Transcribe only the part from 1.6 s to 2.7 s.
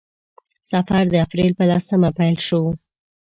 لسمه پیل شو.